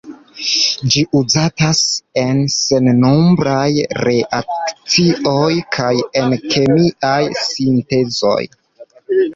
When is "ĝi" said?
0.93-1.01